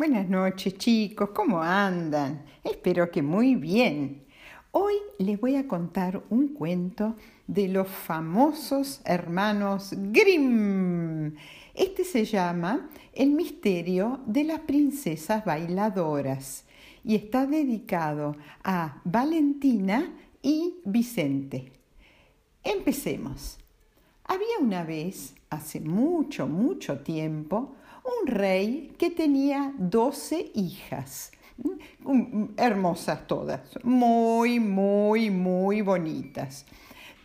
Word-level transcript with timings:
Buenas 0.00 0.30
noches 0.30 0.78
chicos, 0.78 1.28
¿cómo 1.34 1.62
andan? 1.62 2.46
Espero 2.64 3.10
que 3.10 3.20
muy 3.20 3.54
bien. 3.54 4.22
Hoy 4.70 4.94
les 5.18 5.38
voy 5.38 5.56
a 5.56 5.68
contar 5.68 6.22
un 6.30 6.54
cuento 6.54 7.16
de 7.46 7.68
los 7.68 7.86
famosos 7.86 9.02
hermanos 9.04 9.92
Grimm. 9.94 11.34
Este 11.74 12.04
se 12.04 12.24
llama 12.24 12.88
El 13.12 13.32
misterio 13.32 14.20
de 14.24 14.44
las 14.44 14.60
princesas 14.60 15.44
bailadoras 15.44 16.64
y 17.04 17.14
está 17.14 17.44
dedicado 17.44 18.36
a 18.64 19.02
Valentina 19.04 20.14
y 20.40 20.76
Vicente. 20.86 21.72
Empecemos. 22.64 23.58
Había 24.24 24.60
una 24.62 24.82
vez, 24.82 25.34
hace 25.50 25.78
mucho, 25.78 26.48
mucho 26.48 27.00
tiempo, 27.00 27.74
un 28.04 28.26
rey 28.26 28.94
que 28.98 29.10
tenía 29.10 29.72
doce 29.78 30.50
hijas, 30.54 31.32
hermosas 32.56 33.26
todas, 33.26 33.60
muy, 33.82 34.60
muy, 34.60 35.30
muy 35.30 35.82
bonitas. 35.82 36.66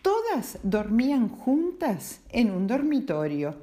Todas 0.01 0.59
dormían 0.61 1.29
juntas 1.29 2.21
en 2.29 2.51
un 2.51 2.67
dormitorio, 2.67 3.55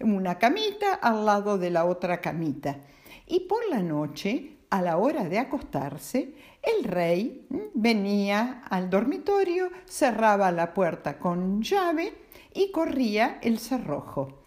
una 0.00 0.38
camita 0.38 0.94
al 0.94 1.24
lado 1.24 1.56
de 1.56 1.70
la 1.70 1.84
otra 1.84 2.20
camita. 2.20 2.78
Y 3.26 3.40
por 3.40 3.68
la 3.68 3.80
noche, 3.80 4.56
a 4.70 4.82
la 4.82 4.96
hora 4.96 5.28
de 5.28 5.38
acostarse, 5.38 6.34
el 6.60 6.84
rey 6.84 7.46
venía 7.74 8.62
al 8.68 8.90
dormitorio, 8.90 9.70
cerraba 9.86 10.50
la 10.50 10.74
puerta 10.74 11.18
con 11.18 11.62
llave 11.62 12.12
y 12.52 12.72
corría 12.72 13.38
el 13.42 13.58
cerrojo. 13.58 14.43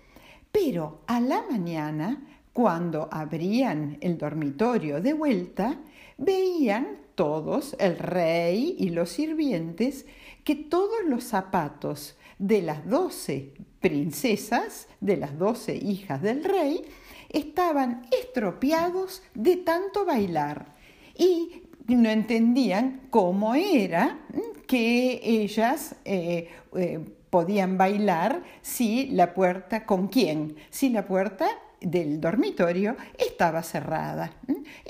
Pero 0.59 1.01
a 1.05 1.19
la 1.19 1.43
mañana, 1.47 2.19
cuando 2.51 3.09
abrían 3.11 3.99
el 4.01 4.17
dormitorio 4.17 4.99
de 5.01 5.13
vuelta, 5.13 5.77
veían 6.17 6.97
todos, 7.13 7.75
el 7.77 7.99
rey 7.99 8.75
y 8.79 8.89
los 8.89 9.11
sirvientes, 9.11 10.07
que 10.43 10.55
todos 10.55 11.05
los 11.05 11.25
zapatos 11.25 12.17
de 12.39 12.63
las 12.63 12.89
doce 12.89 13.53
princesas, 13.79 14.87
de 14.99 15.17
las 15.17 15.37
doce 15.37 15.75
hijas 15.75 16.23
del 16.23 16.43
rey, 16.43 16.81
estaban 17.29 18.07
estropeados 18.19 19.21
de 19.35 19.57
tanto 19.57 20.05
bailar. 20.05 20.73
Y 21.15 21.67
no 21.87 22.09
entendían 22.09 23.01
cómo 23.11 23.53
era 23.53 24.25
que 24.65 25.21
ellas 25.23 25.97
eh, 26.03 26.49
eh, 26.75 27.16
podían 27.37 27.77
bailar 27.77 28.41
si 28.63 29.09
la 29.11 29.35
puerta, 29.35 29.85
¿con 29.85 30.07
quién? 30.07 30.55
Si 30.71 30.89
la 30.89 31.05
puerta 31.05 31.47
del 31.79 32.19
dormitorio 32.19 32.97
estaba 33.15 33.61
cerrada. 33.61 34.31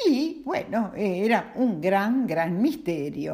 Y 0.06 0.44
bueno, 0.46 0.94
era 0.96 1.52
un 1.56 1.82
gran, 1.82 2.26
gran 2.26 2.62
misterio. 2.62 3.34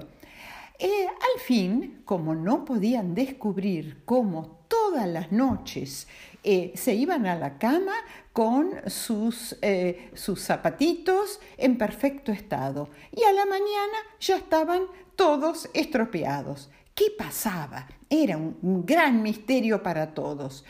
Eh, 0.80 1.06
al 1.06 1.42
fin, 1.42 2.02
como 2.06 2.34
no 2.34 2.66
podían 2.66 3.14
descubrir 3.14 4.02
cómo 4.04 4.66
todas 4.68 5.08
las 5.08 5.32
noches 5.32 6.08
eh, 6.44 6.72
se 6.74 6.96
iban 6.96 7.28
a 7.28 7.36
la 7.36 7.60
cama 7.60 7.94
con 8.34 8.72
sus, 8.88 9.56
eh, 9.62 10.10
sus 10.16 10.42
zapatitos 10.42 11.40
en 11.58 11.78
perfecto 11.78 12.32
estado 12.32 12.90
y 13.16 13.22
a 13.26 13.32
la 13.32 13.46
mañana 13.46 13.98
ya 14.20 14.38
estaban 14.38 14.82
todos 15.16 15.70
estropeados. 15.76 16.72
¿Qué 16.96 17.06
pasaba? 17.18 17.88
Era 18.08 18.38
un 18.38 18.86
gran 18.86 19.24
misterio 19.24 19.82
para 19.82 20.14
todos. 20.14 20.64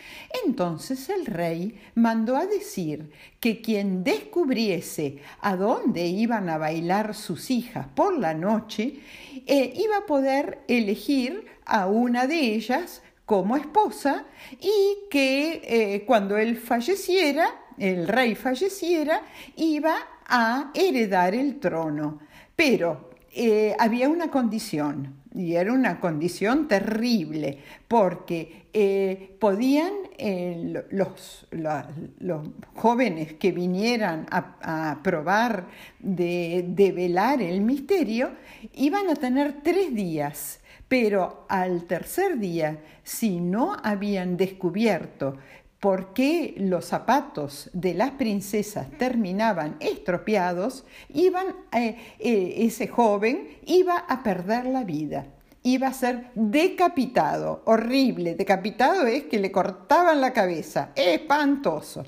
Entonces 0.46 1.10
el 1.10 1.26
rey 1.26 1.78
mandó 1.96 2.38
a 2.38 2.46
decir 2.46 3.12
que 3.42 3.62
quien 3.62 4.06
descubriese 4.06 5.18
a 5.42 5.58
dónde 5.58 6.08
iban 6.08 6.48
a 6.48 6.58
bailar 6.58 7.14
sus 7.14 7.52
hijas 7.52 7.88
por 7.94 8.18
la 8.18 8.34
noche, 8.34 9.02
eh, 9.46 9.74
iba 9.76 9.98
a 9.98 10.06
poder 10.06 10.60
elegir 10.70 11.46
a 11.66 11.88
una 11.88 12.26
de 12.26 12.40
ellas 12.56 13.04
como 13.26 13.58
esposa 13.58 14.26
y 14.62 15.10
que 15.10 15.62
eh, 15.66 16.06
cuando 16.06 16.38
él 16.38 16.56
falleciera, 16.56 17.50
el 17.78 18.08
rey 18.08 18.36
falleciera, 18.36 19.24
iba 19.58 19.98
a 20.26 20.72
heredar 20.74 21.36
el 21.36 21.60
trono. 21.60 22.20
Pero 22.56 23.10
eh, 23.36 23.76
había 23.80 24.10
una 24.10 24.30
condición, 24.30 25.23
y 25.34 25.56
era 25.56 25.74
una 25.74 26.00
condición 26.00 26.68
terrible, 26.68 27.60
porque 27.88 28.68
eh, 28.74 29.36
podían 29.40 29.94
eh, 30.18 30.84
los, 30.92 31.48
jóvenes 32.76 33.34
que 33.34 33.52
vinieran 33.52 34.28
a, 34.30 35.00
probar 35.04 35.68
de, 36.00 36.66
de 36.68 36.92
velar 36.92 37.42
el 37.42 37.62
misterio, 37.62 38.32
iban 38.74 39.10
a 39.10 39.16
tener 39.16 39.62
tres 39.64 39.94
días, 39.94 40.60
pero 40.88 41.46
al 41.50 41.86
tercer 41.86 42.38
día, 42.38 42.78
si 43.04 43.40
no 43.40 43.76
habían 43.84 44.38
descubierto 44.38 45.38
por 45.84 46.14
qué 46.14 46.54
los 46.56 46.86
zapatos 46.86 47.70
de 47.74 47.94
las 47.94 48.12
princesas 48.12 48.88
terminaban 48.98 49.76
estropeados, 49.82 50.86
iban, 51.10 51.48
eh, 51.74 51.98
eh, 52.20 52.54
ese 52.60 52.88
joven 52.88 53.58
iba 53.66 53.98
a 53.98 54.24
perder 54.24 54.66
la 54.66 54.86
vida, 54.86 55.26
iba 55.62 55.90
a 55.90 55.94
ser 55.94 56.32
decapitado, 56.36 57.64
horrible, 57.66 58.36
decapitado 58.36 59.08
es 59.08 59.26
que 59.26 59.40
le 59.40 59.52
cortaban 59.52 60.22
la 60.22 60.32
cabeza, 60.32 60.92
espantoso. 60.96 62.06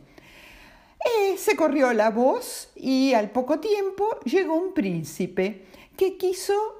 Eh, 1.04 1.36
se 1.38 1.58
corrió 1.58 1.92
la 1.92 2.12
voz 2.12 2.72
y 2.78 3.14
al 3.14 3.30
poco 3.32 3.60
tiempo 3.60 4.22
llegó 4.24 4.56
un 4.56 4.74
príncipe 4.74 5.66
que 5.98 6.16
quiso 6.16 6.80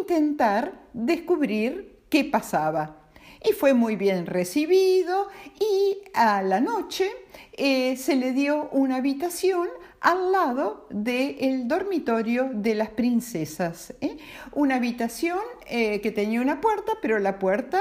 intentar 0.00 0.72
descubrir 0.92 2.00
qué 2.08 2.24
pasaba 2.24 3.05
y 3.48 3.52
fue 3.52 3.74
muy 3.74 3.96
bien 3.96 4.26
recibido 4.26 5.28
y 5.60 5.98
a 6.14 6.42
la 6.42 6.60
noche 6.60 7.10
eh, 7.52 7.96
se 7.96 8.16
le 8.16 8.32
dio 8.32 8.68
una 8.72 8.96
habitación 8.96 9.68
al 10.00 10.32
lado 10.32 10.86
del 10.90 11.68
dormitorio 11.68 12.50
de 12.52 12.74
las 12.74 12.90
princesas. 12.90 13.94
¿eh? 14.00 14.18
Una 14.52 14.76
habitación 14.76 15.38
eh, 15.68 16.00
que 16.00 16.10
tenía 16.10 16.40
una 16.40 16.60
puerta, 16.60 16.92
pero 17.00 17.18
la 17.18 17.38
puerta 17.38 17.80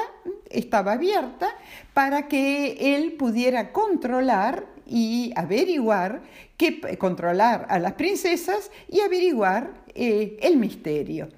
estaba 0.50 0.94
abierta 0.94 1.50
para 1.94 2.28
que 2.28 2.96
él 2.96 3.14
pudiera 3.14 3.72
controlar 3.72 4.75
y 4.86 5.32
averiguar, 5.36 6.22
que, 6.58 6.98
controlar 6.98 7.66
a 7.70 7.80
las 7.80 7.94
princesas 7.94 8.72
y 8.90 9.02
averiguar 9.02 9.86
el 9.96 10.58
misterio. 10.58 11.30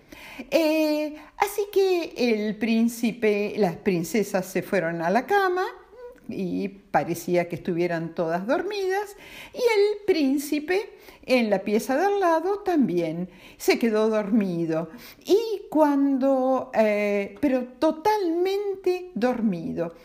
Eh, 0.51 1.15
así 1.37 1.63
que 1.71 2.13
el 2.15 2.55
príncipe, 2.57 3.53
las 3.57 3.75
princesas 3.77 4.45
se 4.45 4.61
fueron 4.61 5.01
a 5.01 5.09
la 5.09 5.25
cama 5.25 5.65
y 6.29 6.67
parecía 6.67 7.47
que 7.47 7.55
estuvieran 7.55 8.13
todas 8.13 8.45
dormidas 8.45 9.15
y 9.53 9.57
el 9.57 10.05
príncipe 10.05 10.89
en 11.25 11.49
la 11.49 11.59
pieza 11.59 11.97
de 11.97 12.05
al 12.05 12.19
lado 12.19 12.59
también 12.59 13.29
se 13.57 13.79
quedó 13.79 14.09
dormido 14.09 14.89
y 15.25 15.63
cuando, 15.69 16.71
eh, 16.73 17.35
pero 17.41 17.65
totalmente 17.79 19.11
dormido. 19.13 19.95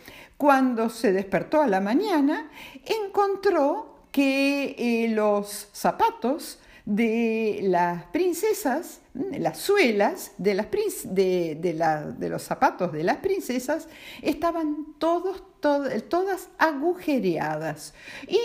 Cuando 0.43 0.89
se 0.89 1.13
despertó 1.13 1.61
a 1.61 1.67
la 1.67 1.79
mañana, 1.79 2.51
encontró 2.83 4.07
que 4.11 4.75
eh, 4.77 5.07
los 5.07 5.69
zapatos 5.71 6.59
de 6.83 7.61
las 7.63 8.03
princesas, 8.07 8.99
las 9.13 9.57
suelas 9.57 10.33
de, 10.37 10.55
las 10.55 10.67
de, 11.05 11.55
de, 11.61 12.29
los 12.29 12.43
zapatos 12.43 12.91
de 12.91 13.05
las 13.05 13.19
princesas 13.19 13.87
estaban 14.21 14.95
todos, 14.97 15.45
todas 15.61 16.49
agujereadas. 16.57 17.93
Y 18.27 18.41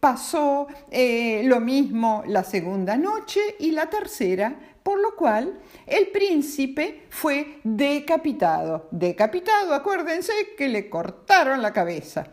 pasó 0.00 0.66
eh, 0.90 1.42
lo 1.44 1.60
mismo 1.60 2.22
la 2.26 2.42
segunda 2.42 2.96
noche 2.96 3.40
y 3.58 3.72
la 3.72 3.90
tercera, 3.90 4.58
por 4.84 5.00
lo 5.00 5.16
cual 5.16 5.58
el 5.86 6.08
príncipe 6.08 7.06
fue 7.08 7.58
decapitado. 7.64 8.86
Decapitado, 8.92 9.74
acuérdense 9.74 10.32
que 10.56 10.68
le 10.68 10.88
cortaron 10.88 11.62
la 11.62 11.72
cabeza. 11.72 12.28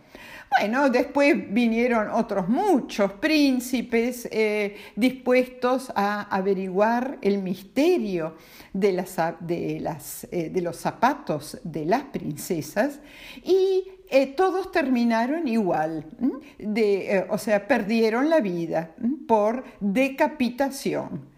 Bueno, 0.59 0.89
después 0.89 1.33
vinieron 1.53 2.09
otros 2.09 2.49
muchos 2.49 3.13
príncipes 3.13 4.27
eh, 4.29 4.75
dispuestos 4.97 5.93
a 5.95 6.23
averiguar 6.23 7.19
el 7.21 7.37
misterio 7.37 8.35
eh, 8.73 9.29
de, 10.51 10.61
los 10.61 10.75
zapatos 10.75 11.57
de 11.63 11.85
las 11.85 12.03
princesas 12.03 12.99
y 13.45 13.91
eh, 14.09 14.27
todos 14.27 14.73
terminaron 14.73 15.47
igual, 15.47 16.05
o 17.29 17.37
sea, 17.37 17.65
perdieron 17.65 18.29
la 18.29 18.41
vida 18.41 18.93
por 19.25 19.63
decapitación. 19.79 21.30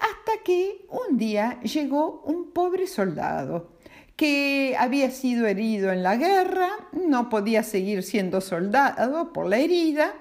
Hasta 0.00 0.42
que 0.44 0.86
un 0.88 1.18
día 1.18 1.60
llegó 1.60 2.22
un 2.24 2.52
pobre 2.52 2.86
soldado 2.86 3.78
que 4.18 4.74
había 4.76 5.12
sido 5.12 5.46
herido 5.46 5.92
en 5.92 6.02
la 6.02 6.16
guerra, 6.16 6.68
no 6.92 7.28
podía 7.28 7.62
seguir 7.62 8.02
siendo 8.02 8.40
soldado 8.40 9.32
por 9.32 9.46
la 9.46 9.58
herida 9.58 10.12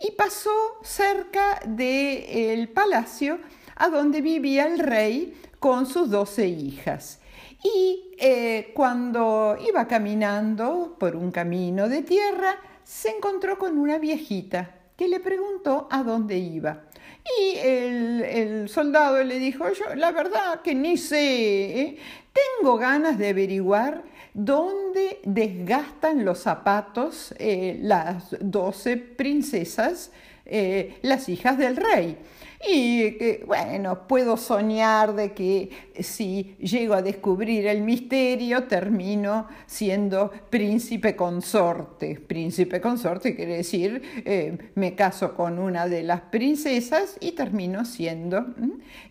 y 0.00 0.10
pasó 0.10 0.50
cerca 0.82 1.60
del 1.64 2.68
palacio 2.70 3.38
a 3.76 3.90
donde 3.90 4.22
vivía 4.22 4.66
el 4.66 4.80
rey 4.80 5.40
con 5.60 5.86
sus 5.86 6.10
doce 6.10 6.48
hijas. 6.48 7.20
Y 7.62 8.10
eh, 8.18 8.72
cuando 8.74 9.56
iba 9.64 9.86
caminando 9.86 10.96
por 10.98 11.14
un 11.14 11.30
camino 11.30 11.88
de 11.88 12.02
tierra, 12.02 12.58
se 12.82 13.10
encontró 13.10 13.56
con 13.56 13.78
una 13.78 13.98
viejita 13.98 14.74
que 14.96 15.06
le 15.06 15.20
preguntó 15.20 15.86
a 15.92 16.02
dónde 16.02 16.38
iba. 16.38 16.84
Y 17.24 17.56
el, 17.56 18.68
soldado 18.68 19.22
le 19.22 19.38
dijo, 19.38 19.70
yo 19.72 19.94
la 19.94 20.12
verdad 20.12 20.60
que 20.62 20.74
ni 20.74 20.96
sé, 20.98 21.80
¿eh? 21.80 21.98
tengo 22.32 22.76
ganas 22.76 23.18
de 23.18 23.30
averiguar 23.30 24.02
dónde 24.34 25.20
desgastan 25.24 26.24
los 26.24 26.40
zapatos 26.40 27.34
eh, 27.38 27.78
las 27.80 28.36
doce 28.40 28.96
princesas, 28.96 30.10
eh, 30.44 30.98
las 31.02 31.28
hijas 31.28 31.56
del 31.56 31.76
rey. 31.76 32.18
Y 32.66 33.12
que, 33.12 33.44
bueno, 33.46 34.06
puedo 34.06 34.36
soñar 34.36 35.14
de 35.14 35.32
que 35.32 35.70
si 36.00 36.56
llego 36.58 36.94
a 36.94 37.02
descubrir 37.02 37.66
el 37.66 37.82
misterio, 37.82 38.64
termino 38.64 39.48
siendo 39.66 40.30
príncipe 40.50 41.14
consorte. 41.14 42.18
Príncipe 42.20 42.80
consorte 42.80 43.36
quiere 43.36 43.56
decir, 43.56 44.00
eh, 44.24 44.56
me 44.74 44.94
caso 44.94 45.34
con 45.34 45.58
una 45.58 45.88
de 45.88 46.02
las 46.02 46.22
princesas 46.22 47.16
y 47.20 47.32
termino 47.32 47.84
siendo 47.84 48.46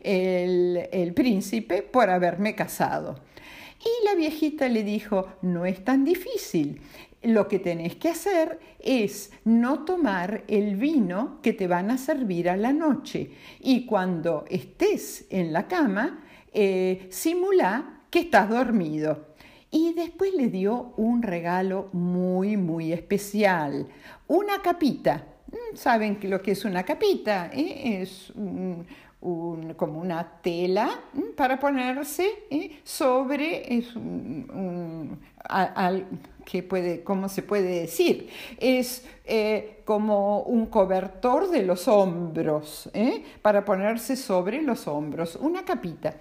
el, 0.01 0.89
el 0.91 1.13
príncipe 1.13 1.83
por 1.83 2.09
haberme 2.09 2.55
casado. 2.55 3.19
Y 3.79 4.05
la 4.05 4.15
viejita 4.15 4.69
le 4.69 4.83
dijo, 4.83 5.27
no 5.41 5.65
es 5.65 5.83
tan 5.83 6.05
difícil 6.05 6.79
lo 7.23 7.47
que 7.47 7.59
tenés 7.59 7.95
que 7.95 8.09
hacer 8.09 8.59
es 8.79 9.31
no 9.45 9.85
tomar 9.85 10.43
el 10.47 10.75
vino 10.75 11.39
que 11.41 11.53
te 11.53 11.67
van 11.67 11.91
a 11.91 11.97
servir 11.97 12.49
a 12.49 12.57
la 12.57 12.73
noche 12.73 13.31
y 13.59 13.85
cuando 13.85 14.45
estés 14.49 15.25
en 15.29 15.53
la 15.53 15.67
cama, 15.67 16.23
eh, 16.51 17.07
simula 17.09 18.01
que 18.09 18.19
estás 18.19 18.49
dormido. 18.49 19.33
Y 19.71 19.93
después 19.93 20.33
le 20.35 20.49
dio 20.49 20.93
un 20.97 21.23
regalo 21.23 21.89
muy, 21.93 22.57
muy 22.57 22.93
especial, 22.93 23.87
una 24.27 24.61
capita. 24.61 25.25
Mm, 25.47 25.75
¿Saben 25.75 26.19
lo 26.23 26.41
que 26.41 26.51
es 26.51 26.63
una 26.63 26.83
capita? 26.83 27.49
¿Eh? 27.51 28.01
Es 28.01 28.31
como 29.77 30.01
una 30.01 30.41
tela 30.41 30.99
para 31.37 31.57
ponerse 31.57 32.29
¿eh? 32.49 32.81
sobre 32.83 33.77
es 33.77 33.93
que 36.45 36.61
puede, 36.63 37.03
¿cómo 37.03 37.29
se 37.29 37.41
puede 37.41 37.81
decir? 37.81 38.29
Es 38.59 39.05
eh, 39.25 39.81
como 39.85 40.41
un 40.41 40.65
cobertor 40.65 41.49
de 41.49 41.63
los 41.63 41.87
hombros, 41.87 42.89
¿eh? 42.93 43.23
para 43.41 43.63
ponerse 43.63 44.15
sobre 44.15 44.61
los 44.61 44.87
hombros, 44.87 45.37
una 45.37 45.63
capita. 45.63 46.15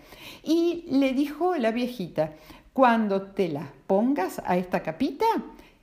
Y 0.45 0.85
le 0.89 1.13
dijo 1.13 1.57
la 1.57 1.73
viejita, 1.73 2.33
cuando 2.73 3.23
te 3.23 3.49
la 3.49 3.69
pongas 3.87 4.41
a 4.45 4.57
esta 4.57 4.83
capita, 4.83 5.27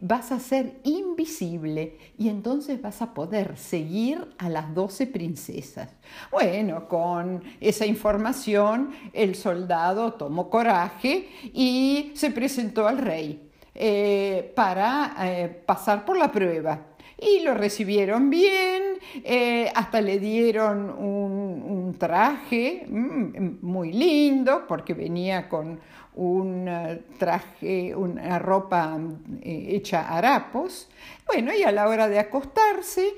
vas 0.01 0.31
a 0.31 0.39
ser 0.39 0.79
invisible 0.83 1.97
y 2.17 2.29
entonces 2.29 2.81
vas 2.81 3.01
a 3.01 3.13
poder 3.13 3.57
seguir 3.57 4.33
a 4.37 4.49
las 4.49 4.73
doce 4.73 5.07
princesas. 5.07 5.89
Bueno, 6.31 6.87
con 6.87 7.43
esa 7.59 7.85
información 7.85 8.91
el 9.13 9.35
soldado 9.35 10.13
tomó 10.13 10.49
coraje 10.49 11.29
y 11.53 12.11
se 12.15 12.31
presentó 12.31 12.87
al 12.87 12.97
rey. 12.99 13.49
Eh, 13.81 14.51
para 14.57 15.15
eh, 15.21 15.47
pasar 15.65 16.03
por 16.03 16.17
la 16.17 16.29
prueba. 16.29 16.87
Y 17.17 17.39
lo 17.43 17.53
recibieron 17.53 18.29
bien, 18.29 18.83
eh, 19.23 19.71
hasta 19.73 20.01
le 20.01 20.19
dieron 20.19 20.89
un, 20.89 21.95
traje 21.97 22.85
mm, 22.89 23.59
muy 23.61 23.93
lindo, 23.93 24.65
porque 24.67 24.93
venía 24.93 25.47
con 25.47 25.79
un 26.19 26.69
traje, 27.17 27.95
una 27.95 28.39
ropa 28.39 28.99
hecha 29.41 30.09
harapos. 30.09 30.89
Bueno, 31.25 31.53
y 31.53 31.63
a 31.63 31.71
la 31.71 31.87
hora 31.87 32.07
de 32.07 32.19
acostarse, 32.19 33.13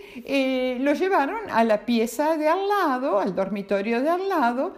lo 0.79 0.93
llevaron 0.93 1.49
a 1.49 1.63
la 1.63 1.85
pieza 1.85 2.37
de 2.37 2.47
al 2.47 2.67
lado, 2.67 3.19
al 3.19 3.33
dormitorio 3.33 4.01
de 4.01 4.09
al 4.09 4.29
lado, 4.29 4.73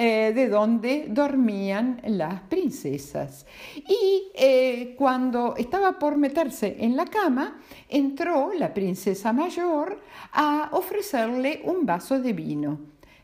eh, 0.00 0.32
de 0.32 0.48
donde 0.48 1.06
dormían 1.08 2.00
las 2.04 2.42
princesas. 2.42 3.46
Y 3.74 4.30
eh, 4.34 4.94
cuando 4.96 5.56
estaba 5.56 5.98
por 5.98 6.16
meterse 6.16 6.76
en 6.78 6.96
la 6.96 7.04
cama, 7.04 7.58
entró 7.88 8.52
la 8.54 8.72
princesa 8.72 9.32
mayor 9.32 9.98
a 10.32 10.68
ofrecerle 10.72 11.62
un 11.64 11.84
vaso 11.84 12.20
de 12.20 12.32
vino. 12.32 12.78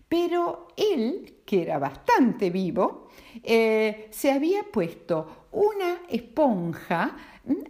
Pero 0.08 0.68
él, 0.76 1.40
que 1.44 1.62
era 1.62 1.78
bastante 1.78 2.50
vivo, 2.50 3.08
eh, 3.42 4.08
se 4.10 4.30
había 4.30 4.62
puesto 4.64 5.48
una 5.52 6.02
esponja 6.08 7.16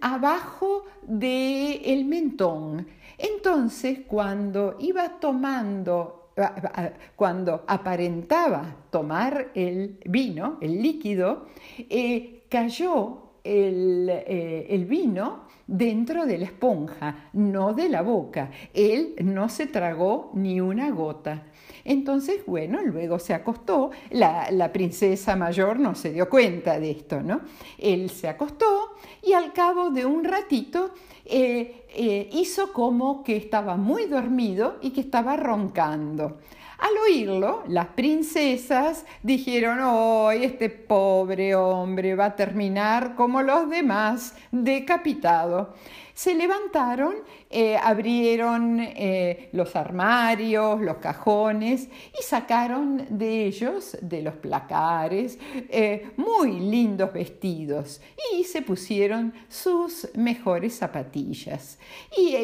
abajo 0.01 0.85
del 1.03 2.05
mentón. 2.05 2.87
Entonces, 3.19 4.01
cuando 4.07 4.77
iba 4.81 5.21
tomando 5.21 6.25
cuando 7.15 7.65
aparentaba 7.67 8.75
tomar 8.91 9.53
el 9.55 9.99
vino, 10.05 10.59
el 10.61 10.83
líquido, 10.83 11.47
eh, 11.79 12.45
cayó 12.49 13.25
eh, 13.45 14.67
el, 14.69 14.85
vino 14.87 15.45
dentro 15.67 16.27
de 16.27 16.39
la 16.39 16.47
esponja, 16.47 17.29
no 17.35 17.73
de 17.73 17.89
la 17.89 18.03
boca. 18.03 18.51
Él 18.73 19.15
no 19.23 19.49
se 19.49 19.67
tragó 19.67 20.31
ni 20.35 20.61
una 20.61 20.91
gota. 20.91 21.45
Entonces, 21.85 22.41
bueno, 22.47 22.81
luego 22.83 23.19
se 23.19 23.35
acostó. 23.35 23.91
La, 24.11 24.71
princesa 24.73 25.37
mayor 25.37 25.79
no 25.79 25.95
se 25.95 26.13
dio 26.13 26.29
cuenta 26.29 26.81
de 26.81 26.91
esto, 26.91 27.23
¿no? 27.23 27.43
Él 27.79 28.11
se 28.11 28.29
acostó 28.29 28.94
y 29.23 29.33
al 29.33 29.53
cabo 29.53 29.91
de 29.91 30.05
un 30.07 30.25
ratito 30.25 30.91
eh, 31.27 31.87
eh, 31.89 32.29
hizo 32.33 32.73
como 32.73 33.25
que 33.25 33.37
estaba 33.37 33.77
muy 33.77 34.05
dormido 34.05 34.77
y 34.83 34.91
que 34.91 35.01
estaba 35.01 35.37
roncando. 35.37 36.39
Al 36.79 36.91
oírlo, 37.09 37.63
las 37.69 37.87
princesas 37.87 39.07
dijeron, 39.23 39.79
oh, 39.81 40.31
este 40.31 40.69
pobre 40.69 41.55
hombre 41.55 42.15
va 42.15 42.27
a 42.27 42.37
terminar 42.37 43.15
como 43.15 43.41
los 43.43 43.71
demás, 43.71 44.35
decapitado 44.51 45.75
se 46.13 46.33
levantaron, 46.33 47.17
eh, 47.51 47.77
abrieron 47.77 48.81
los 49.51 49.75
armarios, 49.75 50.81
los 50.81 50.99
cajones 50.99 51.89
y 52.17 52.23
sacaron 52.23 53.05
de 53.11 53.47
ellos, 53.47 53.99
de 54.01 54.23
los 54.23 54.35
placares, 54.35 55.41
muy 56.17 56.61
lindos 56.61 57.13
vestidos 57.13 58.01
y 58.33 58.45
se 58.45 58.63
pusieron 58.63 58.84
sus 59.49 60.09
mejores 60.15 60.77
zapatillas. 60.77 61.79
Y 62.17 62.37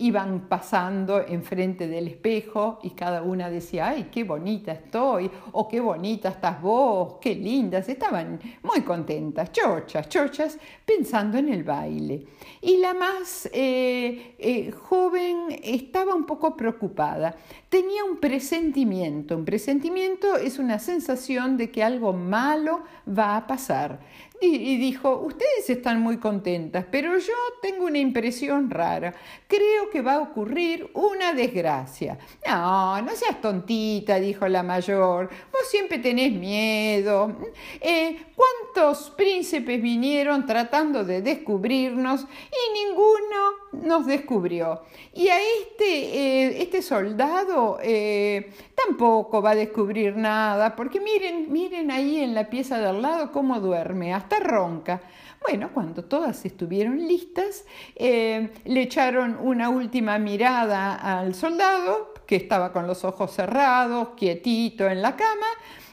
iban 0.00 0.48
pasando 0.48 1.26
enfrente 1.26 1.88
del 1.88 2.08
espejo 2.08 2.78
y 2.82 2.90
cada 2.90 3.22
una 3.22 3.50
decía, 3.50 3.88
ay, 3.88 4.08
qué 4.10 4.24
bonita 4.24 4.72
estoy, 4.72 5.30
o 5.52 5.68
qué 5.68 5.80
bonita 5.80 6.30
estás 6.30 6.60
vos, 6.60 7.14
qué 7.20 7.34
lindas. 7.34 7.88
Estaban 7.88 8.38
muy 8.62 8.82
contentas, 8.82 9.52
chochas, 9.52 10.08
chochas, 10.08 10.58
pensando 10.84 11.38
en 11.38 11.48
el 11.48 11.64
baile. 11.64 12.26
Y 12.60 12.78
la 12.78 12.94
más 12.94 13.48
eh, 13.52 14.34
eh, 14.38 14.70
joven 14.70 15.46
estaba 15.62 16.14
un 16.14 16.24
poco 16.24 16.56
preocupada. 16.56 17.34
Tenía 17.68 18.04
un 18.04 18.18
presentimiento. 18.18 19.36
Un 19.36 19.44
presentimiento 19.44 20.36
es 20.36 20.58
una 20.58 20.78
sensación 20.78 21.56
de 21.56 21.70
que 21.70 21.82
algo 21.82 22.12
malo 22.12 22.82
va 23.06 23.36
a 23.36 23.46
pasar 23.46 24.00
y, 24.40 24.76
dijo, 24.76 25.18
ustedes 25.18 25.68
están 25.68 26.00
muy 26.00 26.18
contentas, 26.18 26.84
pero 26.90 27.18
yo 27.18 27.34
tengo 27.60 27.86
una 27.86 27.98
impresión 27.98 28.70
rara. 28.70 29.14
Creo 29.46 29.90
que 29.90 30.00
va 30.00 30.14
a 30.14 30.20
ocurrir 30.20 30.90
una 30.94 31.32
desgracia. 31.32 32.18
No, 32.46 33.02
no 33.02 33.16
seas 33.16 33.40
tontita, 33.40 34.20
dijo 34.20 34.46
la 34.46 34.62
mayor. 34.62 35.28
Vos 35.52 35.68
siempre 35.68 35.98
tenés 35.98 36.32
miedo. 36.32 37.36
Eh, 37.80 38.26
¿Cuántos 38.36 39.10
príncipes 39.10 39.82
vinieron 39.82 40.46
tratando 40.46 41.04
de 41.04 41.20
descubrirnos 41.20 42.22
y 42.22 42.86
ninguno 42.86 43.67
nos 43.72 44.06
descubrió? 44.06 44.82
Y 45.14 45.28
a 45.28 45.36
este, 45.38 45.84
eh, 45.86 46.62
este 46.62 46.82
soldado 46.82 47.78
eh, 47.82 48.52
tampoco 48.74 49.42
va 49.42 49.50
a 49.50 49.54
descubrir 49.54 50.16
nada, 50.16 50.74
porque 50.76 51.00
miren, 51.00 51.52
miren 51.52 51.90
ahí 51.90 52.20
en 52.20 52.34
la 52.34 52.48
pieza 52.48 52.78
de 52.78 52.88
al 52.88 53.02
lado 53.02 53.32
cómo 53.32 53.60
duerme 53.60 54.14
ronca. 54.40 55.00
Bueno, 55.46 55.70
cuando 55.72 56.04
todas 56.04 56.44
estuvieron 56.44 56.98
listas, 57.06 57.64
eh, 57.94 58.50
le 58.64 58.82
echaron 58.82 59.38
una 59.40 59.68
última 59.68 60.18
mirada 60.18 60.94
al 60.94 61.34
soldado, 61.34 62.12
que 62.26 62.36
estaba 62.36 62.72
con 62.72 62.86
los 62.86 63.04
ojos 63.04 63.32
cerrados, 63.32 64.10
quietito 64.16 64.88
en 64.88 65.00
la 65.00 65.16
cama, 65.16 65.46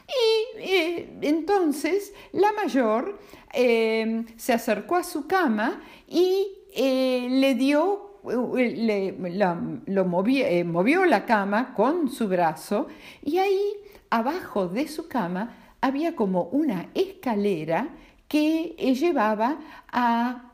Y 0.08 1.08
entonces 1.22 2.12
la 2.32 2.52
mayor 2.52 3.18
se 3.52 4.52
acercó 4.52 4.96
a 4.96 5.02
su 5.02 5.26
cama 5.26 5.80
y 6.06 6.55
le 6.76 7.54
dio 7.54 8.06
lo 9.86 10.04
movió 10.04 11.04
la 11.04 11.24
cama 11.24 11.74
con 11.74 12.10
su 12.10 12.28
brazo 12.28 12.88
y 13.22 13.38
ahí 13.38 13.72
abajo 14.10 14.68
de 14.68 14.88
su 14.88 15.08
cama 15.08 15.74
había 15.80 16.16
como 16.16 16.44
una 16.44 16.90
escalera 16.94 17.88
que 18.28 18.74
llevaba 18.98 19.58
a, 19.92 20.50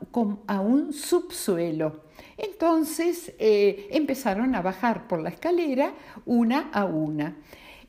a 0.47 0.61
un 0.61 0.93
subsuelo. 0.93 2.03
Entonces 2.37 3.33
eh, 3.39 3.87
empezaron 3.91 4.53
a 4.55 4.61
bajar 4.61 5.07
por 5.07 5.21
la 5.21 5.29
escalera 5.29 5.93
una 6.25 6.69
a 6.71 6.85
una. 6.85 7.37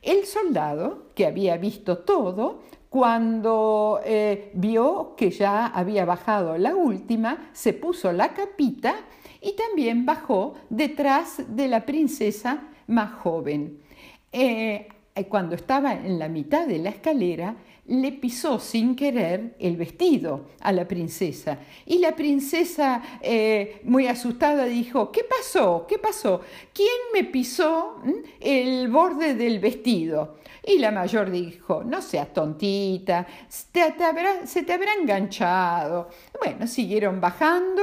El 0.00 0.26
soldado, 0.26 1.08
que 1.14 1.26
había 1.26 1.56
visto 1.56 1.98
todo, 1.98 2.62
cuando 2.94 4.00
eh, 4.04 4.52
vio 4.54 5.16
que 5.16 5.32
ya 5.32 5.66
había 5.66 6.04
bajado 6.04 6.56
la 6.56 6.76
última, 6.76 7.48
se 7.52 7.72
puso 7.72 8.12
la 8.12 8.32
capita 8.34 8.94
y 9.40 9.56
también 9.56 10.06
bajó 10.06 10.54
detrás 10.70 11.42
de 11.48 11.66
la 11.66 11.84
princesa 11.86 12.68
más 12.86 13.14
joven. 13.14 13.80
Eh, 14.30 14.86
cuando 15.28 15.56
estaba 15.56 15.92
en 15.92 16.20
la 16.20 16.28
mitad 16.28 16.68
de 16.68 16.78
la 16.78 16.90
escalera, 16.90 17.56
le 17.86 18.12
pisó 18.12 18.58
sin 18.58 18.96
querer 18.96 19.56
el 19.58 19.76
vestido 19.76 20.46
a 20.60 20.72
la 20.72 20.88
princesa. 20.88 21.58
Y 21.84 21.98
la 21.98 22.16
princesa, 22.16 23.02
eh, 23.20 23.80
muy 23.84 24.06
asustada, 24.06 24.64
dijo, 24.64 25.12
¿qué 25.12 25.22
pasó? 25.24 25.86
¿Qué 25.86 25.98
pasó? 25.98 26.40
¿Quién 26.72 26.88
me 27.12 27.24
pisó 27.24 28.00
mm, 28.02 28.12
el 28.40 28.88
borde 28.88 29.34
del 29.34 29.58
vestido? 29.58 30.38
Y 30.66 30.78
la 30.78 30.90
mayor 30.90 31.30
dijo, 31.30 31.84
no 31.84 32.00
seas 32.00 32.32
tontita, 32.32 33.26
se 33.48 33.92
te 33.92 34.02
habrá, 34.02 34.94
enganchado. 34.98 36.08
Bueno, 36.42 36.66
siguieron 36.66 37.20
bajando 37.20 37.82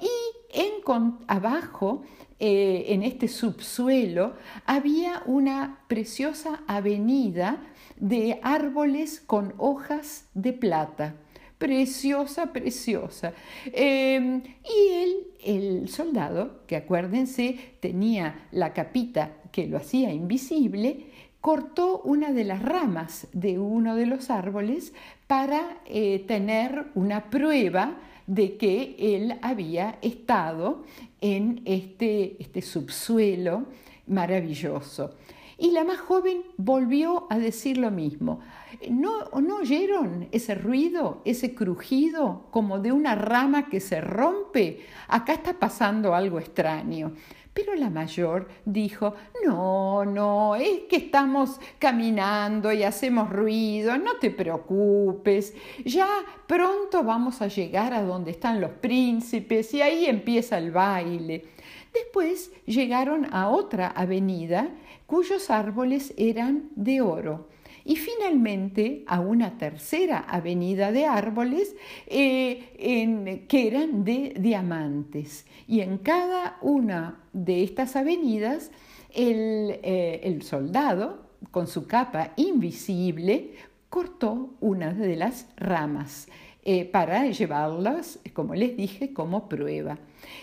y 0.00 0.56
en, 0.56 1.18
abajo 1.26 2.04
eh, 2.38 2.84
en 2.88 3.02
este 3.02 3.26
subsuelo 3.26 4.34
había 4.64 5.22
una 5.26 5.80
preciosa 5.88 6.62
avenida 6.68 7.69
de 8.00 8.40
árboles 8.42 9.20
con 9.20 9.54
hojas 9.58 10.26
de 10.34 10.52
plata. 10.52 11.14
Preciosa, 11.58 12.52
preciosa. 12.52 13.34
Em, 13.66 14.42
y 14.64 14.92
él, 14.92 15.16
el 15.44 15.88
soldado, 15.88 16.62
que 16.66 16.76
acuérdense, 16.76 17.76
tenía 17.80 18.48
la 18.50 18.72
capita 18.72 19.32
que 19.52 19.66
lo 19.66 19.76
hacía 19.76 20.10
invisible, 20.12 21.06
cortó 21.40 22.00
una 22.00 22.32
de 22.32 22.44
las 22.44 22.62
ramas 22.62 23.26
de 23.32 23.58
uno 23.58 23.94
de 23.94 24.06
los 24.06 24.30
árboles 24.30 24.94
para 25.26 25.78
eh, 25.86 26.24
tener 26.26 26.86
una 26.94 27.28
prueba 27.30 27.98
de 28.26 28.56
que 28.56 28.96
él 28.98 29.38
había 29.42 29.98
estado 30.02 30.84
en 31.20 31.62
este, 31.64 32.36
este 32.40 32.62
subsuelo 32.62 33.66
maravilloso. 34.06 35.14
Y 35.62 35.72
la 35.72 35.84
más 35.84 36.00
joven 36.00 36.42
volvió 36.56 37.26
a 37.28 37.38
decir 37.38 37.76
lo 37.76 37.90
mismo. 37.90 38.40
¿No, 38.88 39.24
¿No 39.42 39.56
oyeron 39.56 40.26
ese 40.32 40.54
ruido, 40.54 41.20
ese 41.26 41.54
crujido 41.54 42.46
como 42.50 42.78
de 42.78 42.92
una 42.92 43.14
rama 43.14 43.68
que 43.68 43.78
se 43.78 44.00
rompe? 44.00 44.80
Acá 45.06 45.34
está 45.34 45.52
pasando 45.58 46.14
algo 46.14 46.38
extraño. 46.38 47.12
Pero 47.60 47.74
la 47.74 47.90
mayor 47.90 48.48
dijo, 48.64 49.14
no, 49.44 50.06
no, 50.06 50.56
es 50.56 50.80
que 50.88 50.96
estamos 50.96 51.60
caminando 51.78 52.72
y 52.72 52.84
hacemos 52.84 53.28
ruido, 53.28 53.98
no 53.98 54.16
te 54.16 54.30
preocupes, 54.30 55.54
ya 55.84 56.08
pronto 56.46 57.04
vamos 57.04 57.42
a 57.42 57.48
llegar 57.48 57.92
a 57.92 58.02
donde 58.02 58.30
están 58.30 58.62
los 58.62 58.70
príncipes 58.70 59.74
y 59.74 59.82
ahí 59.82 60.06
empieza 60.06 60.56
el 60.56 60.70
baile. 60.70 61.44
Después 61.92 62.50
llegaron 62.64 63.26
a 63.30 63.48
otra 63.48 63.88
avenida 63.88 64.70
cuyos 65.06 65.50
árboles 65.50 66.14
eran 66.16 66.70
de 66.76 67.02
oro. 67.02 67.48
Y 67.84 67.96
finalmente 67.96 69.04
a 69.06 69.20
una 69.20 69.56
tercera 69.56 70.20
avenida 70.28 70.92
de 70.92 71.06
árboles 71.06 71.74
eh, 72.06 73.44
que 73.48 73.66
eran 73.66 74.04
de 74.04 74.34
diamantes. 74.38 75.46
Y 75.66 75.80
en 75.80 75.98
cada 75.98 76.58
una 76.60 77.20
de 77.32 77.62
estas 77.62 77.96
avenidas 77.96 78.70
el, 79.14 79.78
eh, 79.82 80.38
soldado, 80.42 81.30
con 81.50 81.66
su 81.66 81.86
capa 81.86 82.32
invisible, 82.36 83.54
cortó 83.88 84.54
una 84.60 84.92
de 84.92 85.16
las 85.16 85.48
ramas. 85.56 86.28
Eh, 86.62 86.84
para 86.84 87.26
llevarlas, 87.26 88.18
como 88.34 88.54
les 88.54 88.76
dije, 88.76 89.14
como 89.14 89.48
prueba 89.48 89.98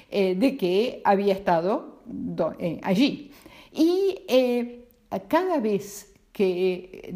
de 0.09 0.57
que 0.57 0.99
había 1.03 1.33
estado 1.33 2.01
allí. 2.81 3.31
Y 3.71 4.15
cada 5.27 5.59
vez 5.59 6.06
que 6.37 7.09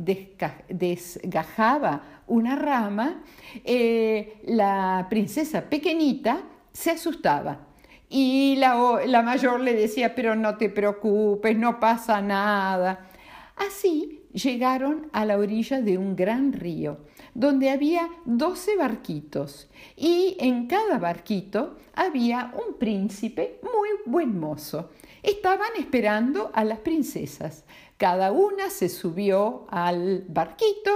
desgajaba 0.67 2.23
una 2.25 2.55
rama, 2.55 3.21
eh, 3.63 4.41
la 4.45 5.05
princesa 5.11 5.69
pequeñita 5.69 6.41
se 6.73 6.89
asustaba. 6.89 7.67
Y 8.09 8.55
la, 8.57 8.99
la 9.05 9.21
mayor 9.21 9.59
le 9.59 9.75
decía, 9.75 10.15
pero 10.15 10.35
no 10.35 10.57
te 10.57 10.69
preocupes, 10.69 11.55
no 11.55 11.79
pasa 11.79 12.19
nada. 12.19 13.11
Así 13.57 14.23
llegaron 14.33 15.11
a 15.13 15.23
la 15.23 15.37
orilla 15.37 15.81
de 15.81 15.99
un 15.99 16.15
gran 16.15 16.51
río, 16.51 17.01
donde 17.35 17.69
había 17.69 18.09
doce 18.25 18.75
barquitos, 18.75 19.69
y 19.95 20.35
en 20.39 20.65
cada 20.65 20.97
barquito 20.97 21.77
había 21.93 22.51
un 22.55 22.79
príncipe 22.79 23.59
muy 23.61 23.89
buen 24.07 24.39
mozo. 24.39 24.89
Estaban 25.21 25.69
esperando 25.77 26.49
a 26.55 26.63
las 26.63 26.79
princesas. 26.79 27.65
Cada 28.01 28.31
una 28.31 28.71
se 28.71 28.89
subió 28.89 29.67
al 29.69 30.25
barquito 30.27 30.89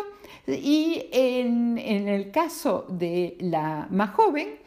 y 0.48 1.08
en, 1.12 1.78
el 1.78 2.32
caso 2.32 2.88
de 2.90 3.38
la 3.42 3.88
más 3.92 4.10
joven, 4.16 4.58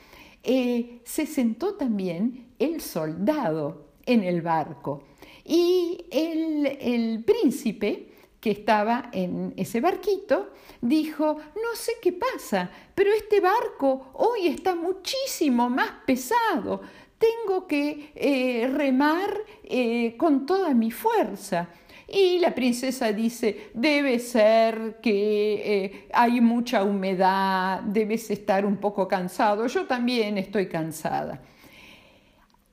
eh, 0.45 1.01
se 1.03 1.27
sentó 1.27 1.75
también 1.75 2.53
el 2.61 2.81
soldado 2.81 3.87
en 4.07 4.23
el 4.23 4.41
barco. 4.41 5.03
Y 5.45 6.07
el 6.13 7.25
príncipe 7.25 8.13
que 8.41 8.53
estaba 8.53 9.11
en 9.13 9.53
ese 9.57 9.81
barquito, 9.81 10.51
dijo, 10.81 11.39
no 11.57 11.75
sé 11.75 11.95
qué 12.01 12.13
pasa, 12.13 12.71
pero 12.95 13.11
este 13.15 13.41
barco 13.41 14.13
hoy 14.13 14.47
está 14.47 14.77
muchísimo 14.77 15.69
más 15.69 15.91
pesado 16.07 16.83
tengo 17.19 17.67
que 17.67 18.13
eh, 18.15 18.69
remar 18.69 19.29
eh, 19.65 20.17
con 20.17 20.47
toda 20.47 20.73
mi 20.75 20.91
fuerza. 20.91 21.69
Y 22.11 22.39
la 22.39 22.55
princesa 22.55 23.13
dice, 23.13 23.71
debe 23.75 24.19
ser 24.19 24.99
que 25.03 25.85
eh, 25.85 26.09
hay 26.15 26.41
mucha 26.41 26.83
humedad, 26.83 27.83
debes 27.83 28.31
estar 28.31 28.65
un 28.65 28.79
poco 28.79 29.07
cansado, 29.07 29.67
yo 29.67 29.87
también 29.87 30.39
estoy 30.39 30.69
cansada. 30.69 31.43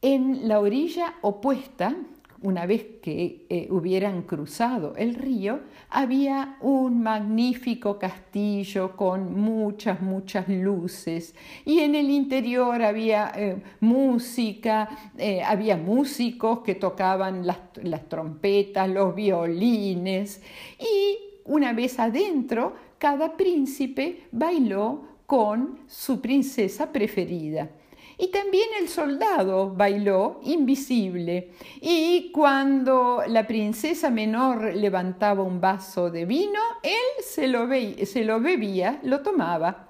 En 0.01 0.47
la 0.47 0.61
orilla 0.61 1.15
opuesta 1.21 1.95
una 2.45 2.67
vez 2.67 2.85
que 3.01 3.47
eh, 3.49 3.67
hubieran 3.71 4.21
cruzado 4.21 4.95
el 4.97 5.15
río, 5.15 5.61
había 5.89 6.57
un 6.61 7.01
magnífico 7.01 7.97
castillo 7.97 8.95
con 8.95 9.39
muchas, 9.39 9.99
muchas 10.01 10.47
luces 10.47 11.33
y 11.65 11.79
en 11.79 11.95
el 11.95 12.11
interior 12.11 12.83
había 12.83 13.31
eh, 13.35 13.63
música, 13.79 15.11
eh, 15.17 15.41
había 15.41 15.75
músicos 15.75 16.59
que 16.59 16.75
tocaban 16.75 17.47
las, 17.47 17.57
las 17.81 18.07
trompetas, 18.07 18.87
los 18.89 19.15
violines 19.15 20.41
y 20.79 21.17
una 21.45 21.73
vez 21.73 21.99
adentro, 21.99 22.73
cada 22.99 23.35
príncipe 23.35 24.27
bailó 24.31 25.01
con 25.25 25.79
su 25.87 26.21
princesa 26.21 26.91
preferida. 26.91 27.69
Y 28.17 28.27
también 28.27 28.67
el 28.79 28.87
soldado 28.87 29.73
bailó 29.75 30.39
invisible. 30.43 31.51
Y 31.81 32.31
cuando 32.31 33.23
la 33.27 33.45
princesa 33.45 34.09
menor 34.09 34.73
levantaba 34.73 35.43
un 35.43 35.59
vaso 35.59 36.09
de 36.09 36.25
vino, 36.25 36.59
él 36.83 37.23
se 37.23 37.47
lo, 37.47 37.67
se 38.05 38.23
lo 38.23 38.39
bebía, 38.39 38.99
lo 39.03 39.21
tomaba, 39.21 39.89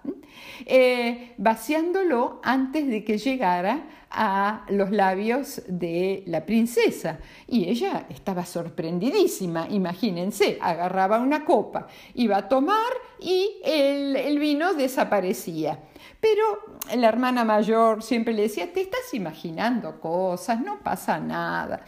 eh, 0.66 1.34
vaciándolo 1.38 2.40
antes 2.44 2.88
de 2.88 3.04
que 3.04 3.18
llegara 3.18 4.05
a 4.16 4.66
los 4.70 4.92
labios 4.92 5.62
de 5.68 6.24
la 6.26 6.46
princesa. 6.46 7.20
Y 7.48 7.70
ella 7.70 8.06
estaba 8.10 8.46
sorprendidísima, 8.46 9.68
imagínense, 9.70 10.58
agarraba 10.62 11.20
una 11.20 11.44
copa, 11.44 11.88
iba 12.14 12.38
a 12.38 12.48
tomar 12.48 12.94
y 13.20 13.60
el 13.64 14.40
vino 14.40 14.74
desaparecía. 14.74 15.80
Pero 16.20 16.44
la 16.96 17.08
hermana 17.08 17.44
mayor 17.44 18.02
siempre 18.02 18.34
le 18.34 18.44
decía, 18.44 18.72
te 18.72 18.82
estás 18.82 19.14
imaginando 19.14 20.00
cosas, 20.00 20.60
no 20.62 20.80
pasa 20.80 21.20
nada. 21.20 21.84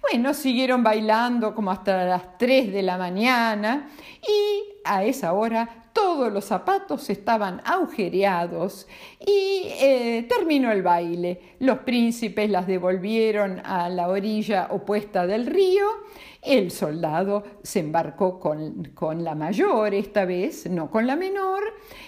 Bueno, 0.00 0.34
siguieron 0.34 0.82
bailando 0.82 1.54
como 1.54 1.70
hasta 1.70 2.04
las 2.04 2.38
3 2.38 2.72
de 2.72 2.82
la 2.82 2.98
mañana 2.98 3.90
y 4.22 4.80
a 4.84 5.02
esa 5.04 5.32
hora 5.32 5.83
todos 5.94 6.30
los 6.32 6.44
zapatos 6.44 7.08
estaban 7.08 7.62
agujereados 7.64 8.86
y 9.20 9.68
eh, 9.80 10.26
terminó 10.28 10.72
el 10.72 10.82
baile. 10.82 11.40
Los 11.60 11.78
príncipes 11.78 12.50
las 12.50 12.66
devolvieron 12.66 13.62
a 13.64 13.88
la 13.88 14.08
orilla 14.08 14.68
opuesta 14.70 15.26
del 15.26 15.46
río. 15.46 15.86
El 16.42 16.72
soldado 16.72 17.44
se 17.62 17.78
embarcó 17.78 18.38
con, 18.40 18.90
con 18.92 19.24
la 19.24 19.34
mayor 19.34 19.94
esta 19.94 20.24
vez, 20.24 20.68
no 20.68 20.90
con 20.90 21.06
la 21.06 21.16
menor. 21.16 21.62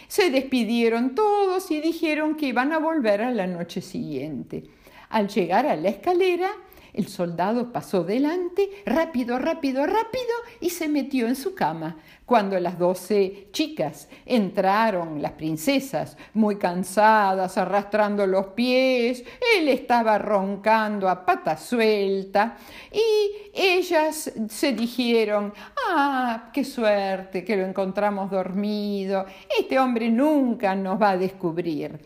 Se 0.09 0.31
despidieron 0.31 1.15
todos 1.15 1.71
y 1.71 1.81
dijeron 1.81 2.35
que 2.35 2.47
iban 2.47 2.73
a 2.73 2.79
volver 2.79 3.23
a 3.23 3.31
la 3.31 3.47
noche 3.47 3.81
siguiente. 3.81 4.65
Al 5.09 5.29
llegar 5.29 5.65
a 5.65 5.77
la 5.77 5.89
escalera, 5.89 6.51
el 6.97 7.09
soldado 7.09 7.73
pasó 7.73 8.03
delante, 8.03 8.71
rápido, 8.87 9.39
rápido, 9.39 9.85
rápido, 9.87 10.35
y 10.61 10.71
se 10.71 10.89
metió 10.89 11.29
en 11.29 11.37
su 11.37 11.55
cama. 11.55 11.99
Cuando 12.25 12.59
las 12.59 12.79
doce 12.79 13.49
chicas 13.53 14.09
entraron, 14.25 15.21
las 15.21 15.33
princesas, 15.33 16.17
muy 16.35 16.57
cansadas, 16.57 17.59
arrastrando 17.59 18.27
los 18.27 18.49
pies, 18.49 19.23
él 19.57 19.69
estaba 19.69 20.19
roncando 20.19 21.09
a 21.09 21.25
pata 21.25 21.57
suelta, 21.57 22.57
y 22.91 23.51
ellas 23.55 24.33
se 24.49 24.73
dijeron, 24.73 25.53
ah, 25.89 26.51
qué 26.53 26.65
suerte 26.65 27.45
que 27.45 27.57
lo 27.57 27.67
encontramos 27.67 28.31
dormido, 28.31 29.27
este 29.59 29.79
hombre 29.79 30.09
nunca 30.09 30.75
nos 30.75 31.01
va 31.01 31.11
a 31.11 31.17
descubrir. 31.19 32.01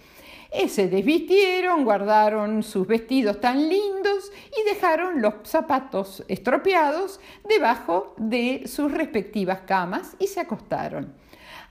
Eh, 0.53 0.69
se 0.69 0.89
desvistieron, 0.89 1.85
guardaron 1.85 2.65
sus 2.65 2.87
vestidos 2.87 3.41
tan 3.41 3.69
lindos 3.69 4.33
y 4.59 4.69
dejaron 4.69 5.23
los 5.23 5.35
zapatos 5.45 6.25
estropeados 6.27 7.21
debajo 7.49 8.15
de 8.17 8.65
sus 8.67 8.91
respectivas 8.91 9.61
camas 9.61 10.17
y 10.19 10.27
se 10.27 10.41
acostaron. 10.41 11.15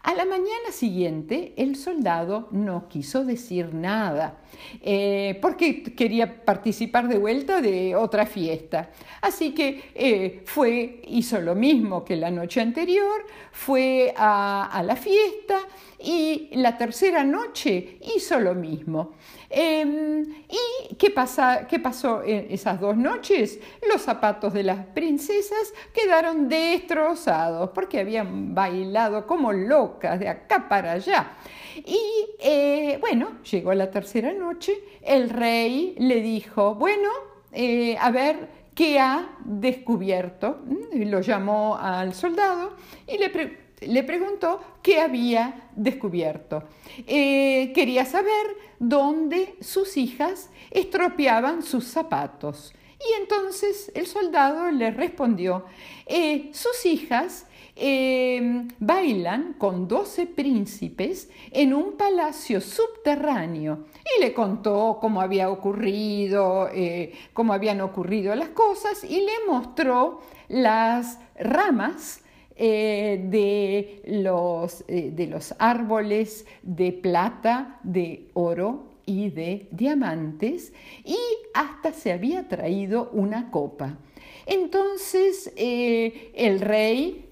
A 0.01 0.13
la 0.13 0.23
mañana 0.23 0.71
siguiente 0.71 1.53
el 1.57 1.75
soldado 1.75 2.47
no 2.51 2.87
quiso 2.87 3.25
decir 3.25 3.73
nada 3.73 4.37
eh, 4.81 5.37
porque 5.41 5.83
quería 5.83 6.45
participar 6.45 7.09
de 7.09 7.17
vuelta 7.17 7.59
de 7.61 7.97
otra 7.97 8.25
fiesta. 8.25 8.91
Así 9.21 9.53
que 9.53 9.91
eh, 9.93 10.41
fue, 10.45 11.01
hizo 11.05 11.41
lo 11.41 11.53
mismo 11.53 12.05
que 12.05 12.15
la 12.15 12.31
noche 12.31 12.61
anterior, 12.61 13.25
fue 13.51 14.13
a 14.15 14.81
la 14.85 14.95
fiesta 14.95 15.59
y 16.01 16.49
la 16.53 16.77
tercera 16.77 17.25
noche 17.25 17.97
hizo 18.15 18.39
lo 18.39 18.55
mismo. 18.55 19.11
Em, 19.49 20.23
¿Y 20.47 20.95
qué, 20.95 21.09
pasa, 21.09 21.65
qué 21.67 21.79
pasó 21.79 22.21
en 22.23 22.47
esas 22.51 22.79
dos 22.79 22.95
noches? 22.95 23.59
Los 23.91 24.03
zapatos 24.03 24.53
de 24.53 24.63
las 24.63 24.85
princesas 24.85 25.73
quedaron 25.93 26.47
destrozados 26.47 27.71
porque 27.71 27.99
habían 27.99 28.53
bailado 28.53 29.25
como 29.25 29.51
locas 29.51 30.19
de 30.19 30.29
acá 30.29 30.67
para 30.69 30.93
allá. 30.93 31.31
Y 31.77 31.99
eh, 32.39 32.97
bueno, 33.01 33.39
llegó 33.49 33.73
la 33.73 33.89
tercera 33.89 34.33
noche, 34.33 34.73
el 35.01 35.29
rey 35.29 35.95
le 35.97 36.21
dijo, 36.21 36.75
bueno, 36.75 37.09
eh, 37.51 37.97
a 37.99 38.11
ver, 38.11 38.49
¿qué 38.75 38.99
ha 38.99 39.29
descubierto? 39.45 40.59
Mm, 40.65 41.09
lo 41.09 41.21
llamó 41.21 41.75
al 41.75 42.13
soldado 42.13 42.75
y 43.07 43.17
le 43.17 43.29
preguntó, 43.29 43.68
le 43.81 44.03
preguntó 44.03 44.59
qué 44.81 44.99
había 45.01 45.69
descubierto. 45.75 46.63
Eh, 47.07 47.71
quería 47.73 48.05
saber 48.05 48.57
dónde 48.79 49.55
sus 49.61 49.97
hijas 49.97 50.49
estropeaban 50.71 51.63
sus 51.63 51.85
zapatos. 51.85 52.73
Y 52.99 53.21
entonces 53.21 53.91
el 53.95 54.07
soldado 54.07 54.69
le 54.71 54.91
respondió, 54.91 55.65
eh, 56.05 56.49
sus 56.53 56.85
hijas 56.85 57.45
eh, 57.77 58.67
bailan 58.79 59.53
con 59.53 59.87
doce 59.87 60.25
príncipes 60.25 61.29
en 61.51 61.73
un 61.73 61.93
palacio 61.93 62.59
subterráneo. 62.59 63.85
Y 64.17 64.21
le 64.21 64.33
contó 64.33 64.97
cómo 64.99 65.21
había 65.21 65.49
ocurrido, 65.49 66.69
cómo 67.31 67.53
habían 67.53 67.79
ocurrido 67.79 68.35
las 68.35 68.49
cosas 68.49 69.05
y 69.05 69.21
le 69.21 69.45
mostró 69.47 70.19
las 70.49 71.19
ramas 71.39 72.21
eh, 72.61 73.21
de, 73.23 74.01
los, 74.21 74.83
eh, 74.89 75.11
de 75.15 75.27
los 75.27 75.55
árboles 75.59 76.45
de 76.61 76.91
plata, 76.91 77.79
de 77.83 78.27
oro 78.33 78.89
y 79.05 79.29
de 79.29 79.69
diamantes 79.71 80.73
y 81.05 81.15
hasta 81.53 81.93
se 81.93 82.11
había 82.11 82.49
traído 82.49 83.11
una 83.13 83.49
copa. 83.49 83.97
Entonces 84.45 85.53
eh, 85.55 86.33
el 86.35 86.59
rey 86.59 87.27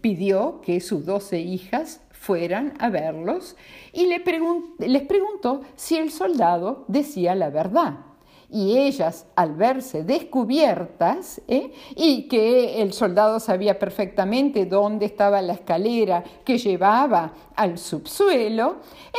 pidió 0.00 0.62
que 0.62 0.80
sus 0.80 1.04
doce 1.04 1.38
hijas 1.38 2.00
fueran 2.10 2.72
a 2.78 2.88
verlos 2.88 3.56
y 3.92 4.06
les 4.06 4.22
preguntó 5.02 5.60
si 5.74 5.98
el 5.98 6.10
soldado 6.10 6.86
decía 6.88 7.34
la 7.34 7.50
verdad 7.50 8.05
y 8.50 8.78
ellas 8.78 9.26
al 9.34 9.54
verse 9.54 10.04
descubiertas 10.04 11.40
¿eh? 11.48 11.72
y 11.94 12.28
que 12.28 12.80
el 12.80 12.92
soldado 12.92 13.40
sabía 13.40 13.78
perfectamente 13.78 14.66
dónde 14.66 15.06
estaba 15.06 15.42
la 15.42 15.54
escalera 15.54 16.22
que 16.44 16.58
llevaba 16.58 17.32
al 17.54 17.78
subsuelo, 17.78 18.76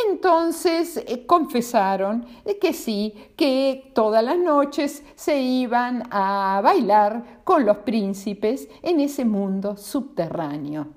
entonces 0.10 0.98
eh, 0.98 1.26
confesaron 1.26 2.26
que 2.62 2.74
sí, 2.74 3.14
que 3.36 3.92
todas 3.94 4.24
las 4.24 4.38
noches 4.38 5.04
se 5.16 5.40
iban 5.40 6.04
a 6.12 6.62
bailar 6.64 7.42
con 7.44 7.66
los 7.66 7.78
príncipes 7.78 8.70
en 8.82 9.00
ese 9.00 9.26
mundo 9.26 9.76
subterráneo. 9.78 10.88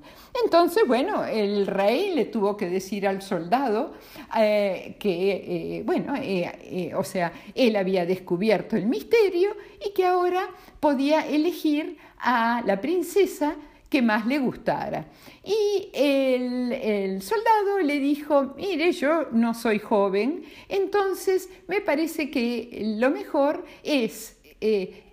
Entonces, 0.45 0.85
bueno, 0.87 1.25
el 1.25 1.67
rey 1.67 2.15
le 2.15 2.27
tuvo 2.27 2.57
que 2.57 2.69
decir 2.69 3.07
al 3.07 3.23
soldado 3.23 3.95
eh, 4.39 4.97
que, 4.99 5.31
eh, 5.79 5.83
bueno, 5.85 6.15
eh, 6.17 6.93
o 6.95 7.05
sea, 7.05 7.33
él 7.55 7.77
había 7.77 8.07
descubierto 8.07 8.77
el 8.77 8.87
misterio 8.87 9.57
y 9.85 9.93
que 9.93 10.07
ahora 10.07 10.49
podía 10.79 11.27
elegir 11.27 11.99
a 12.19 12.63
la 12.65 12.81
princesa 12.81 13.57
que 13.89 14.03
más 14.03 14.25
le 14.27 14.39
gustara. 14.39 15.07
Y 15.45 15.91
el, 15.93 16.73
el, 16.73 17.23
soldado 17.23 17.81
le 17.83 17.99
dijo, 17.99 18.55
mire, 18.57 18.93
yo 18.93 19.27
no 19.33 19.53
soy 19.53 19.81
joven, 19.81 20.45
entonces 20.69 21.49
me 21.67 21.81
parece 21.81 22.31
que 22.31 22.97
lo 22.99 23.11
mejor 23.11 23.65
es 23.83 24.37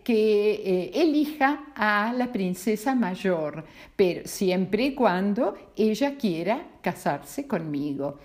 que 0.08 0.54
eh, 0.54 0.92
elija 1.02 1.66
a 1.76 2.14
la 2.16 2.32
princesa 2.32 2.96
mayor, 2.96 3.66
pero 3.94 4.26
siempre 4.26 4.86
y 4.86 4.96
cuando 4.96 5.58
ella 5.76 6.16
quiera 6.16 6.66
casarse 6.82 7.46
conmigo. 7.46 8.18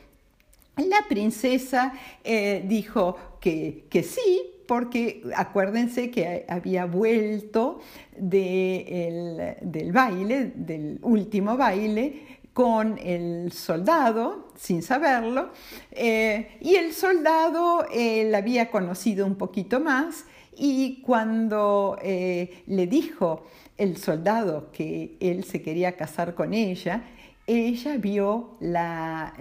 La 0.77 1.09
princesa 1.09 1.93
eh, 2.23 2.63
dijo 2.69 3.17
que, 3.41 3.87
que 3.91 4.05
sí, 4.05 4.43
porque 4.69 5.25
acuérdense 5.35 6.09
que 6.13 6.47
había 6.49 6.85
vuelto 6.85 7.81
del 8.17 9.91
baile, 9.93 10.53
del 10.55 11.01
último 11.03 11.57
baile, 11.57 12.39
con 12.53 12.97
el 12.99 13.51
soldado, 13.51 14.53
sin 14.55 14.83
saberlo, 14.83 15.51
eh, 15.91 16.59
y 16.61 16.77
el 16.77 16.93
soldado 16.93 17.85
la 17.93 18.39
había 18.39 18.71
conocido 18.71 19.27
un 19.27 19.35
poquito 19.35 19.81
más 19.81 20.27
y 20.57 21.01
cuando 21.03 21.99
eh, 22.03 22.63
le 22.67 22.87
dijo 22.87 23.47
el 23.79 23.97
soldado 23.97 24.71
que 24.73 25.17
él 25.21 25.45
se 25.45 25.63
quería 25.63 25.97
casar 25.97 26.35
con 26.35 26.53
ella, 26.55 27.05
ella 27.47 27.97
vio 27.97 28.57
la, 28.61 29.35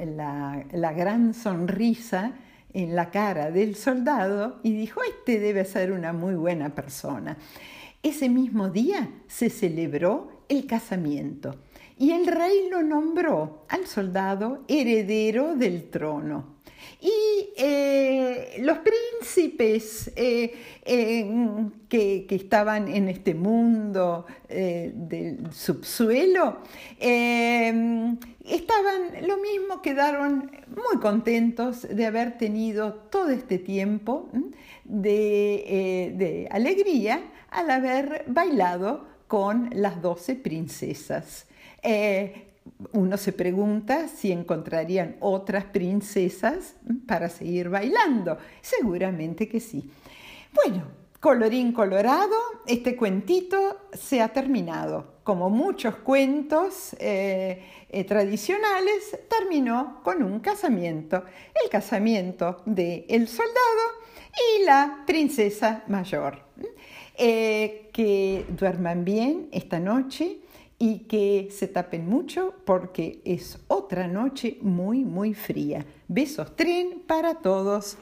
la, 0.71 0.93
gran 0.93 1.33
sonrisa 1.33 2.33
en 2.73 2.95
la 2.95 3.11
cara 3.11 3.51
del 3.51 3.75
soldado 3.75 4.59
y 4.63 4.73
dijo, 4.73 5.01
este 5.03 5.39
debe 5.39 5.65
ser 5.65 5.91
una 5.91 6.13
muy 6.13 6.35
buena 6.35 6.73
persona. 6.73 7.37
Ese 8.01 8.29
mismo 8.29 8.69
día 8.69 9.09
se 9.27 9.49
celebró 9.49 10.45
el 10.49 10.65
casamiento 10.65 11.55
y 11.99 12.11
el 12.11 12.25
rey 12.25 12.69
lo 12.71 12.81
nombró 12.81 13.65
al 13.69 13.85
soldado 13.85 14.63
heredero 14.67 15.55
del 15.55 15.89
trono. 15.89 16.50
Y 16.99 17.49
eh, 17.57 18.57
los 18.61 18.79
príncipes 18.79 20.11
eh, 20.15 20.53
que, 21.89 22.27
estaban 22.29 22.87
en 22.87 23.09
este 23.09 23.33
mundo 23.33 24.27
eh, 24.47 24.91
del 24.93 25.51
subsuelo 25.51 26.59
estaban 26.99 28.19
lo 29.27 29.37
mismo, 29.37 29.81
quedaron 29.81 30.51
muy 30.67 31.01
contentos 31.01 31.87
de 31.89 32.05
haber 32.05 32.37
tenido 32.37 32.93
todo 32.93 33.29
este 33.29 33.57
tiempo 33.57 34.29
de, 34.83 36.13
de 36.15 36.47
alegría 36.51 37.23
al 37.49 37.71
haber 37.71 38.25
bailado 38.27 39.07
con 39.27 39.69
las 39.73 40.01
doce 40.01 40.35
princesas 40.35 41.47
uno 42.93 43.17
se 43.17 43.33
pregunta 43.33 44.07
si 44.07 44.31
encontrarían 44.31 45.17
otras 45.19 45.65
princesas 45.65 46.75
para 47.07 47.29
seguir 47.29 47.69
bailando. 47.69 48.37
Seguramente 48.61 49.47
que 49.47 49.59
sí. 49.59 49.89
Bueno, 50.53 51.01
Colorín 51.21 51.71
colorado, 51.71 52.35
este 52.65 52.95
cuentito 52.95 53.77
se 53.93 54.23
ha 54.23 54.29
terminado. 54.29 55.17
Como 55.23 55.51
muchos 55.51 55.97
cuentos 55.97 56.95
eh, 56.97 57.63
eh, 57.89 58.03
tradicionales, 58.05 59.19
terminó 59.29 60.01
con 60.03 60.23
un 60.23 60.39
casamiento. 60.39 61.23
El 61.63 61.69
casamiento 61.69 62.63
de 62.65 63.05
el 63.07 63.27
soldado 63.27 63.53
y 64.33 64.65
la 64.65 65.03
princesa 65.05 65.83
mayor. 65.89 66.39
Eh, 67.15 67.91
que 67.93 68.43
duerman 68.57 69.05
bien 69.05 69.47
esta 69.51 69.79
noche 69.79 70.40
y 70.81 71.01
que 71.01 71.49
se 71.51 71.67
tapen 71.67 72.09
mucho 72.09 72.55
porque 72.65 73.21
es 73.23 73.59
otra 73.67 74.07
noche 74.07 74.57
muy, 74.61 75.05
muy 75.05 75.35
fría. 75.35 75.85
Besos 76.07 76.55
tren 76.55 77.03
para 77.05 77.35
todos. 77.35 77.99